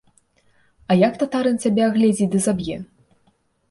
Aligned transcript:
А 0.89 0.97
як 1.07 1.13
татарын 1.25 1.61
цябе 1.69 1.87
агледзіць 1.91 2.33
ды 2.37 2.45
заб'е? 2.51 2.85